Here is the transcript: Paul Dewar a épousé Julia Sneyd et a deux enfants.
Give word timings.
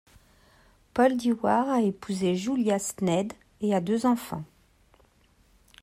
Paul 0.95 1.15
Dewar 1.15 1.69
a 1.69 1.83
épousé 1.83 2.35
Julia 2.35 2.79
Sneyd 2.79 3.33
et 3.61 3.75
a 3.75 3.81
deux 3.81 4.07
enfants. 4.07 4.43